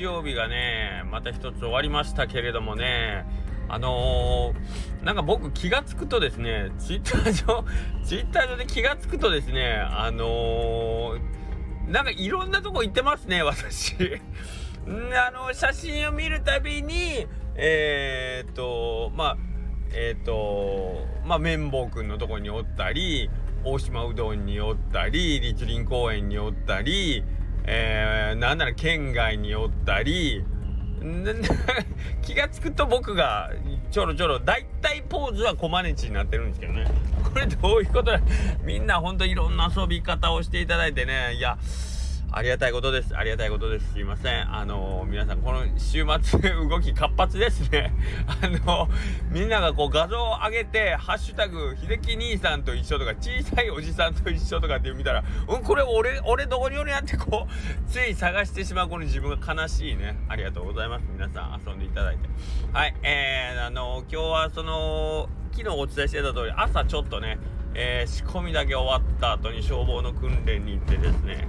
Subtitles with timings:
[0.00, 3.26] 日曜日がねまた一つ終わりましたけれどもね
[3.68, 7.64] あのー、なんか僕気が付くとですねツイッター上
[8.02, 13.94] ツイッター上で気が付くとですねあのー、なんかいろんなとこ行ってますね私。
[14.88, 19.36] あの写真を見るたびにえー、っとまあ
[19.92, 23.28] えっ、とまあ綿棒くんのとこにおったり
[23.64, 27.22] 大島うどんにおったり立林公園におったり、
[27.64, 30.44] えー、なんなら県外におったり
[32.22, 33.50] 気が付くと僕が
[33.90, 36.86] ちょろちょろ大体ポーズはコマネチになってるんですけどね。
[37.22, 38.20] これどういうことだ？
[38.64, 41.34] みんなほんといろんな遊び方をしていただいてね。
[41.34, 41.56] いや
[42.32, 43.16] ありがたいことです。
[43.16, 43.92] ありがたいことです。
[43.92, 44.54] すいません。
[44.54, 46.38] あのー、皆さん、この週末
[46.68, 47.92] 動き活発ですね。
[48.40, 48.88] あのー、
[49.30, 60.16] みんながこう画像を上げて、ハッシュタグ、秀樹兄さんと一緒とか、小さいおじさんと一緒とかって見たら、うん、これ俺、俺どこにおるやってこう、つい探してしまうこの自分が悲しいね。
[60.28, 61.04] ありがとうございます。
[61.12, 62.28] 皆さん遊んでいただいて。
[62.72, 67.40] はい、えー、あのー、今日はその、昨日お伝えしてた通り、朝ちょっとね、
[67.74, 71.46] えー、仕込みだけ終わった後に消防の訓練に行ってですね。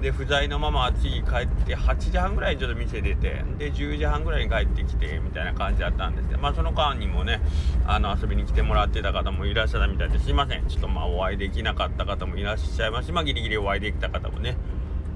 [0.00, 7.40] で不在のまま次帰って8時半ぐらいにちょっと店出てで10時半ぐらいに帰ってきてみたいな感じだったんですけどまあその間にもね
[7.86, 10.66] あの遊びに来てもらってた方もいらっしゃったみたいですいません。
[10.66, 14.56] ちょっとまあお会いできなかった方もいらっしゃいますしまあギリギリお会いできた方もね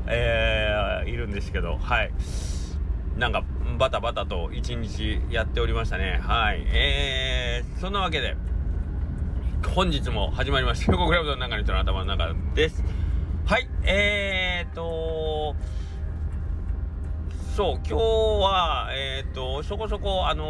[0.07, 2.13] えー、いるんですけどはい。
[3.17, 3.45] なんか
[3.79, 6.21] バタバタと一日やっておりましたね。
[6.23, 6.63] はい。
[6.67, 8.37] えー、そんなわけで
[9.69, 10.93] 本日も始まりました。
[10.93, 12.85] 横クラブの中の人の頭の中です。
[13.45, 15.57] はい、えーと、
[17.57, 20.47] そう、今日は、えーと、そこそこ、あのー、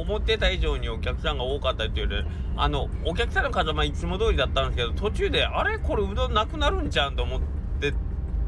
[0.00, 2.24] 思ってた以上にお客さんが多かったっていうね、
[2.56, 5.78] あの、お客さんの数は、いつも通りだったんですけど、途中で、あれ？
[5.78, 7.40] これうどんなくなるんちゃうんと思っ
[7.80, 7.92] て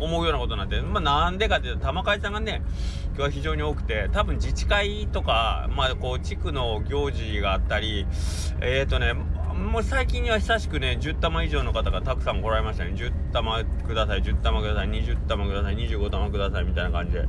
[0.00, 2.62] 思うようなことになって、まあ、なんでかっていうと玉会さんがね
[3.08, 8.06] 今日は非常に多くて多分自治会とか、まあ、こう地区の行事があったり
[8.62, 9.12] えっ、ー、とね
[9.61, 12.93] もう最近には久しくね、10玉以上の方がたくさん来られましたね。
[12.93, 17.25] 10玉ください、10玉ください、20玉ください、25玉ください、みたいな感じで。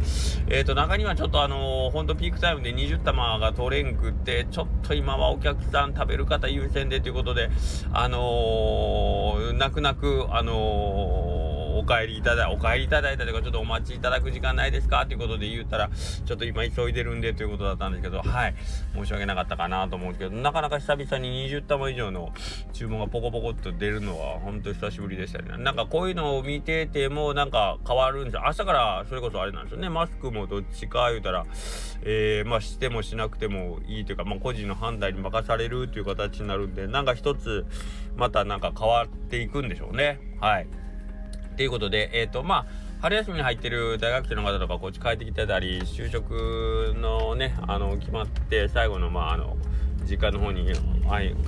[0.48, 7.50] えっ、ー、と、中にはちょっとあのー、ほんとピークタイムで20玉が取れんくって、ちょっと今はお客さん食べる方優先でということで、
[7.92, 11.31] あのー、泣く泣く、あの
[11.78, 15.06] お帰りいただい、お帰りいただいたというか、ちょっとお待ちいただく時間ないですか？
[15.06, 15.90] ということで言ったら、
[16.26, 18.56] ちょっと今急いでるんでということだったんですけど、はい。
[18.94, 22.34] 申し訳なかったかなと思うんですけど、なかなか久々に20玉以上の
[22.74, 25.58] 注文がポコポコっと出るのは、本当久しぶりでしたね。
[25.58, 28.48] なんかこういうのを見てても、なんか変わるんですよ。
[28.48, 29.90] 朝からそれこそあれなんですよね。
[29.90, 31.46] マスクもどっちか言うたら、
[32.04, 37.66] えー、まあしてもしなくてもいいというか、まあ個人の判断に任されるという形になるんで、なんか一つ、
[38.16, 40.20] またなんか変わっていくんでしょうね。
[40.40, 40.68] はい。
[41.62, 42.66] ということで、えっ、ー、と、まあ、
[43.02, 49.58] 春休みに入ってる大学生の方とかこっち帰ってきてたり就職のねあの決まって最後のまああの
[50.10, 50.66] 実家の方に、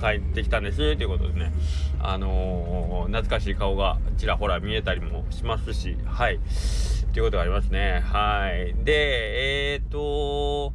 [0.00, 1.52] 帰ってきたんですということでね
[1.98, 6.38] あのー、懐かしい顔がちらほら見えたりもしますしはい
[7.12, 8.04] ということがありますね。
[8.04, 8.72] はい。
[8.84, 10.72] でえっ、ー、と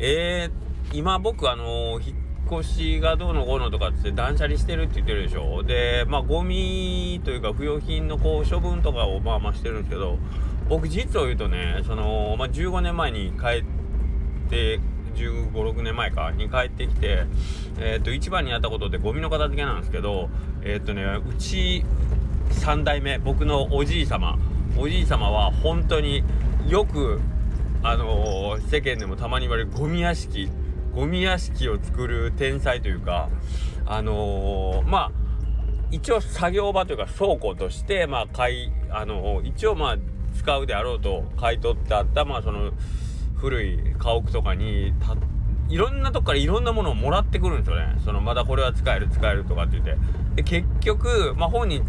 [0.00, 2.17] えー、今僕あのー、
[2.50, 5.62] 越しがどうのこうのとかって断捨離してるって言ってるでしょ？
[5.62, 10.18] でまあゴミというか不用品のこう処分とかをまあまあしてるんですけど
[10.68, 13.46] 僕実を言うとねその、まあ、15年前に帰
[14.46, 14.80] って
[15.14, 17.24] 1 5 6年前かに帰ってきて、
[17.78, 20.28] えー、と一番にやったことってゴミの片付けなんですけど
[20.62, 21.84] えっ、ー、とねうち
[22.50, 24.38] 3代目僕のおじい様
[24.76, 26.22] おじい様は本当に
[26.68, 27.20] よく
[27.82, 30.50] あのー、世間でもたまに言われるゴミ屋敷
[30.98, 33.28] ゴミ屋敷を作る天才というか
[33.86, 35.12] あのー、まあ
[35.92, 39.96] 一応作業場というか倉庫としてまあ買いあのー、一応まあ
[40.36, 42.72] 使うであろうと買い取ってあったまあその
[43.36, 44.92] 古い家屋とかに
[45.68, 47.94] いろんなとこからいろんなものをもらってくるんですよね。
[48.04, 49.96] そのまだこれは使える使えるとかって言って。
[50.34, 51.84] で結局まあ本人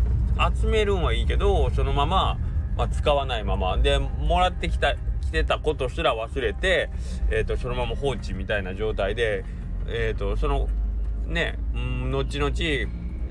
[0.62, 2.38] 集めるんはいいけどそのまま、
[2.78, 3.76] まあ、使わないまま。
[3.78, 6.90] でもらってきたしてたことすら忘れて、
[7.30, 9.46] えーと、そのまま放置みたいな状態で、
[9.88, 10.68] えーと、その
[11.28, 12.52] ね、後々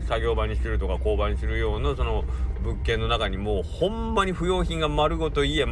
[0.07, 2.25] 作業場にするとか工場にするようなその
[2.63, 5.67] 物件の中にもうほんまに不要品が丸ごと家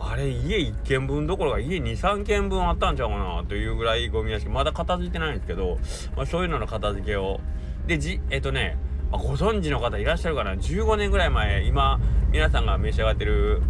[0.00, 4.48] あれ家1軒分どころか家23軒分あったんちゃうかなというぐらいゴミ屋敷。
[4.48, 5.78] まだ片付いてないんですけど、
[6.16, 7.40] まあ、そういうのの片付けを。
[7.86, 8.76] でじえっ、ー、とね
[9.10, 10.54] ご存知の方いらっしゃるかな。
[10.54, 11.98] 15年ぐらい前今
[12.30, 13.62] 皆さんが召し上がってる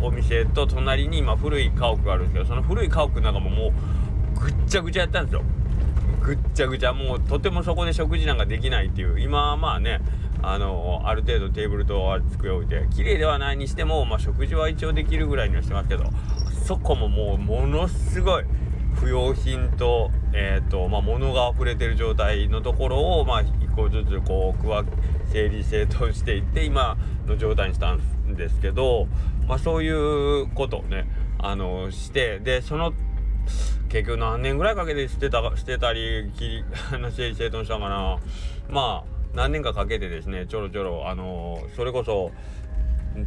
[0.00, 3.72] お店と隣に今古い家屋があるんですけどその古い家屋の中もも
[4.36, 5.42] うぐっちゃぐちゃやったんですよ。
[6.22, 9.20] ぐっちゃぐちゃもうとてもそこで食事なんかできないっていう。
[9.20, 10.00] 今はまあね
[10.42, 16.04] あのある程度テーブルと机を置いて綺麗ではないにしても、まあ、食事は一応できるぐらいにはしてますけど
[16.66, 18.44] そこももうものすごい
[18.94, 24.86] 不用品と,、えーとまあ、物が溢れてる状態のところを、まあ、一個ずつこう区分
[25.32, 26.96] 整理整頓していって今
[27.26, 29.06] の状態にしたんですけど、
[29.46, 31.06] まあ、そういうことをね
[31.38, 32.92] あのしてでその
[33.88, 36.30] 結局何年ぐらいかけて捨てたしてたり
[37.14, 38.18] 整理整頓したかな。
[38.68, 42.32] まあ何年かかけてですねちょろちょろあのそれこそ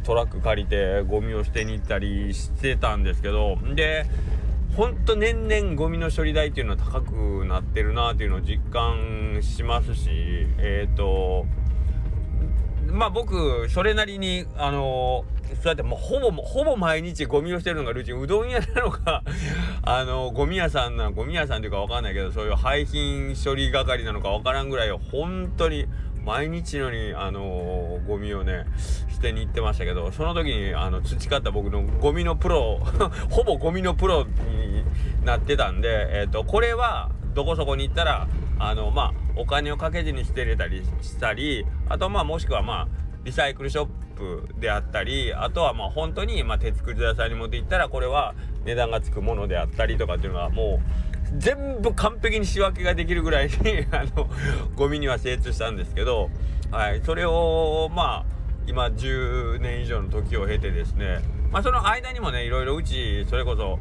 [0.02, 4.06] トラック借りてゴミを捨てに行ったりしてたんですけどで
[4.76, 10.10] ほんと年々ゴミの処理代っていうのは高くなってるなっていうのを実感しますし
[10.58, 11.46] えっ、ー、と
[12.90, 18.18] まあ僕それなりにあのそうやってもうほぼほぼ毎日ゴミをしてるのがルーチン。
[18.18, 19.22] うどん屋なのか
[19.82, 25.86] あのゴミ屋さんなのゴミ屋さんっていうか分かんないけどそういう廃品処理係なのか分からんぐらい本当に
[26.24, 28.66] 毎日のにあのゴミをね
[29.08, 32.78] 捨てに行ってましたけどその時にあの培った僕のゴミのプロ
[33.30, 34.84] ほぼゴミのプロに
[35.24, 38.28] なってたんで、えーと、これはどこそこに行ったら
[38.58, 42.88] あのまあお金をかけずに捨てれたりしたりあとまあもしくはまあ
[43.24, 48.34] リサイクルショップであったりあとはまあ本当にまあ手作り屋さんに持って行ったらこれは
[48.66, 53.52] 値段がつくものであったりとかっていうのがもう全部完璧に仕分けができるぐらいに
[53.92, 54.28] あの
[54.76, 56.28] ゴミには精通したんですけど、
[56.70, 61.20] はい、それをまあ今10年以上の時を経てですね
[61.50, 63.78] まあその間にもねいろいろうちそれこそ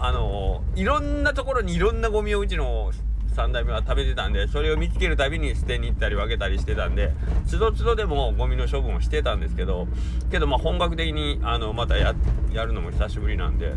[0.00, 2.92] あのいろんなところにいろんなゴミをうちの
[3.38, 7.12] 3代目は食べてたんでそれを見つけるたびに捨てに行ったり分けたりしてたんで
[7.46, 9.86] つどつどでもゴミの処分をしてたんですけど
[10.30, 12.14] けどまあ本格的にあのまたや
[12.52, 13.74] るのも久しぶりなんで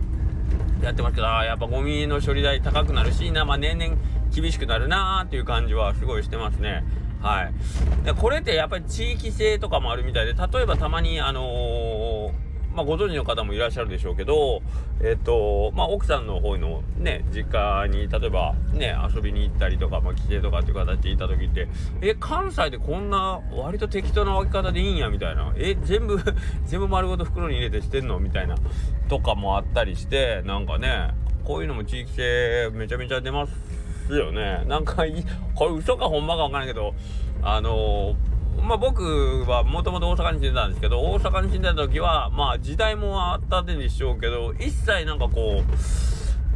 [0.82, 3.96] やってますけどあやっぱゴミの処理代高くなるしな、まあ、年々
[4.34, 6.84] 厳しくなるなーっていう感じはすごいしてますね。
[7.22, 8.06] はい。
[8.06, 12.01] でこれってやっぱり地域性とかもあるみたいで例えばたまにあのー
[12.74, 14.62] まあ、ご存知の方もいらっしゃるでしょうけど、
[15.02, 21.68] えっ、と、まあ、奥さんの方のね、実家に、例えばね、遊びに行ったりとか、まあ、帰省とかっていう形で行った時って、
[22.02, 25.54] え、関西でこんな割と適当な分け方でいいんや、みたいな。
[25.58, 26.18] え、全部
[26.66, 28.56] 全部丸ごと袋に入れてしてんのみたいな。
[29.10, 31.10] とかもあったりして、なんかね、
[31.44, 34.64] こういうのも地域性めちゃめちゃ出ますよね。
[34.68, 35.04] なんか、
[35.56, 36.94] これ嘘かほんまかわからないけど、
[37.42, 45.64] あのーまあ僕はもともと大阪に住んでたんですけど、大阪に住んでた時は、まあ時代もあったでしょうけど、一切なんかこ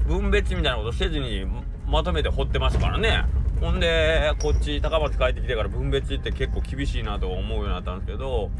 [0.05, 1.45] う、分別みたいなことせずに
[1.87, 3.25] まとめて掘ってますからね。
[3.65, 8.51] ほんで、こっち高松帰ってきてから分別って結構厳しいなと思うようになったんですけど、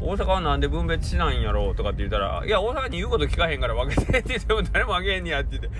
[0.00, 5.70] 大阪はなんで分別しないんやろうとかって言ったら、いや、大阪に言うこと聞かへんから分けてって言っても誰もあげへんねやって言って、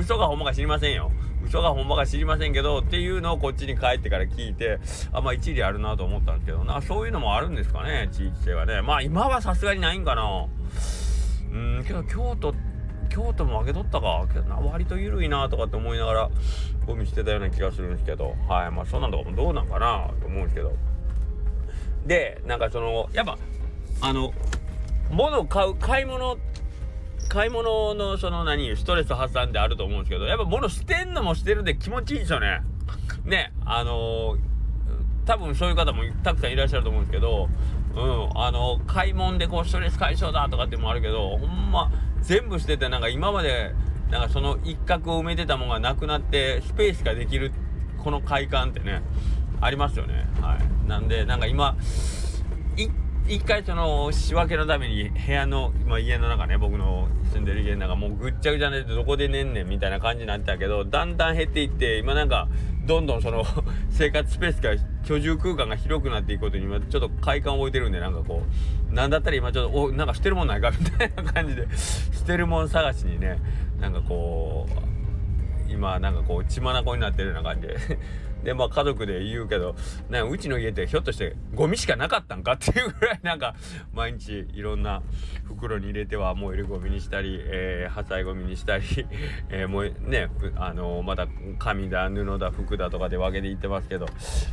[0.00, 1.12] 嘘かほんまか知りませんよ。
[1.44, 4.78] 嘘がほんまか知りませんけど、っていうのをこっちに帰ってから聞いて、
[5.12, 8.80] あ、まあ一理あるなと思ったんですけどな、そういうのもあるんですかね、地域性はね。
[8.80, 10.46] まあ今はさすがにないんかな。
[11.52, 12.71] うん、けど京都って、
[13.12, 14.26] 京都も分け取ったか。
[14.32, 16.30] けどな、割と緩いなとかって思いながら、
[16.86, 18.70] ゴミしてたような気がするんですけど、はい。
[18.70, 20.72] まあそんなんとかもどうなんかなと思うんですけど。
[22.06, 23.36] で、なんかその、やっぱ、
[24.00, 24.32] あの
[25.12, 26.38] 物を買う買い物
[27.28, 32.62] 買い物のその何ストレス発散であると思うんですけどやっぱ物捨てんのも捨てるんで気持ちいいですよね
[33.24, 34.36] ねあの、
[35.24, 37.48] 多分そういう方もたくさんいらっしゃると思うんですけど
[37.94, 41.92] うんあの、買い物でこうストレス解消だとかってもあるけどほんま
[42.22, 43.74] 全部捨ててなんか今まで
[44.10, 47.52] なんかその一角を埋めてたものがなくなってスペースができる
[47.98, 49.02] この快感ってね
[49.60, 50.26] ありますよね。
[50.40, 50.88] はい。
[50.88, 51.76] なんでなんか今
[53.28, 62.48] 一回その仕分けのために部屋の、まあ、家の中ね僕の住んでる家の中もうぐっちゃぐちゃでどこで寝んねんみたいな感じになってたけどだんだん減っていって今なんか
[62.84, 63.44] どんどんその
[63.90, 64.74] 生活スペースが
[65.04, 68.42] 居住空間が広くなっていくことに今ちょっと快感を覚えてるんでなんかこ
[68.90, 73.38] うなんだったら今ちょっとおなんか捨てるもんないかみたいな感じで捨てるもん探しにね
[73.80, 77.76] なんかこう 今なんかこう血眼になってるような感じで
[78.44, 79.74] でまあ家族で言うけど
[80.08, 83.54] ねうちの家ってひょっとしてゴミしかなかったんかっていうぐらいなんか
[83.94, 85.02] 毎日いろんな
[85.44, 88.84] 袋に入れては燃えるゴミにしたり、えー、破砕ゴミにしたり、
[89.50, 91.26] えー、もうねあのー、また
[91.58, 94.06] 紙だ布だ服だとかで分けていってますけど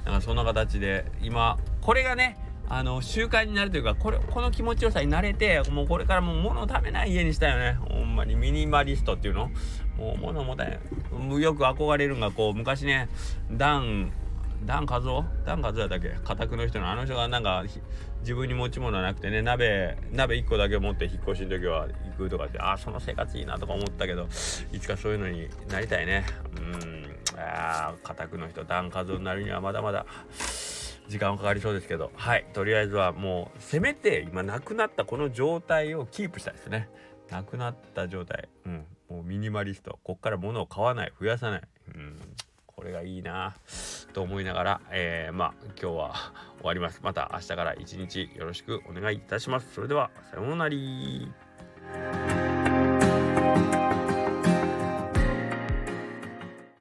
[0.06, 2.38] なんかそんな形で今これがね
[2.72, 7.74] あの習慣になるというかこれこの気持ちよさに慣れてもうこれからもう物を食べない家にしたよね。
[7.74, 9.50] ほんまにミニマリストっていうの。
[9.98, 10.80] もう物もたよ
[11.56, 13.10] く憧れるんがこう昔ね
[13.52, 14.12] ダン
[14.66, 16.10] ダン和夫ダン和夫やったっけ？
[16.24, 17.66] 家宅の人のあの人がなんか
[18.22, 24.28] 自分に持ち物なくてね鍋鍋1個だけ持って引っ越しの時は行くとかってああその生活いいなとか思ったけど
[24.72, 26.26] いつかそういうのになりたいね。
[26.58, 27.06] うん。
[27.38, 30.06] ああ家宅の人ダン和夫になるにはまだまだ
[31.10, 32.12] 時間はかかりそうですけど。
[32.16, 32.46] はい。
[32.54, 36.88] とりあえずはもうせめて今なくなったこの状態をキープしたいですね。
[37.30, 38.48] なくなった状態。
[38.66, 38.86] うん。
[39.10, 40.00] もうミニマリスト。
[40.04, 41.14] こっから物を買わない。
[41.20, 41.62] 増やさない。
[41.96, 42.20] うん。
[42.68, 43.56] これがいいな。
[44.14, 46.14] と思いながら、えー、まあ今日は
[46.60, 47.02] 終わります。
[47.04, 49.74] また明日から一日よろしくお願いいたします。
[49.74, 50.76] それではさようなら。